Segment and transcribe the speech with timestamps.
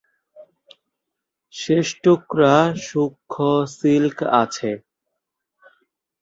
[1.53, 2.55] শেষ টুকরা
[2.85, 3.39] সূক্ষ্ম
[3.75, 4.71] সিল্ক আছে।